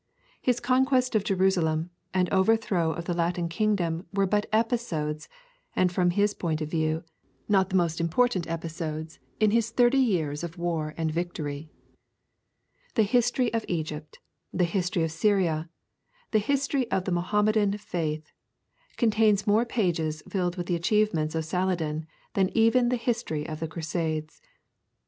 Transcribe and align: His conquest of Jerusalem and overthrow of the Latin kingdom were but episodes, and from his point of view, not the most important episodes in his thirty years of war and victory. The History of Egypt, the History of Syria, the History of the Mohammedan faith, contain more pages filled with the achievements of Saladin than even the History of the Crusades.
His 0.41 0.59
conquest 0.59 1.13
of 1.13 1.23
Jerusalem 1.23 1.91
and 2.11 2.27
overthrow 2.33 2.89
of 2.91 3.05
the 3.05 3.13
Latin 3.13 3.47
kingdom 3.47 4.07
were 4.11 4.25
but 4.25 4.47
episodes, 4.51 5.29
and 5.75 5.91
from 5.91 6.09
his 6.09 6.33
point 6.33 6.59
of 6.59 6.71
view, 6.71 7.03
not 7.47 7.69
the 7.69 7.75
most 7.75 8.01
important 8.01 8.47
episodes 8.47 9.19
in 9.39 9.51
his 9.51 9.69
thirty 9.69 9.99
years 9.99 10.43
of 10.43 10.57
war 10.57 10.95
and 10.97 11.11
victory. 11.11 11.69
The 12.95 13.03
History 13.03 13.53
of 13.53 13.63
Egypt, 13.67 14.17
the 14.51 14.63
History 14.63 15.03
of 15.03 15.11
Syria, 15.11 15.69
the 16.31 16.39
History 16.39 16.89
of 16.89 17.05
the 17.05 17.11
Mohammedan 17.11 17.77
faith, 17.77 18.31
contain 18.97 19.37
more 19.45 19.65
pages 19.65 20.23
filled 20.27 20.55
with 20.55 20.65
the 20.65 20.75
achievements 20.75 21.35
of 21.35 21.45
Saladin 21.45 22.07
than 22.33 22.49
even 22.57 22.89
the 22.89 22.95
History 22.97 23.47
of 23.47 23.59
the 23.59 23.67
Crusades. 23.67 24.41